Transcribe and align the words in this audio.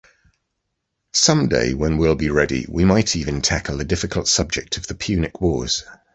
Someday, 1.13 1.75
when 1.75 1.97
we’ll 1.99 2.15
be 2.15 2.31
ready, 2.31 2.65
we 2.67 2.83
might 2.85 3.15
even 3.15 3.39
tackle 3.43 3.77
the 3.77 3.83
difficult 3.83 4.27
subject 4.27 4.77
of 4.77 4.87
the 4.87 4.95
Punic 4.95 5.39
Wars. 5.41 5.83